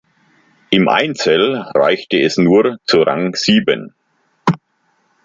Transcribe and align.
Im 0.71 0.87
Einzel 0.89 1.57
reichte 1.75 2.19
es 2.19 2.37
nur 2.37 2.79
zu 2.87 3.03
Rang 3.03 3.35
sieben. 3.35 3.93